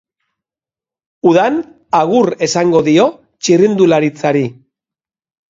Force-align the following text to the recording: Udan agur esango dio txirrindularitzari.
Udan 1.31 1.59
agur 1.99 2.31
esango 2.47 2.81
dio 2.89 3.07
txirrindularitzari. 3.21 4.45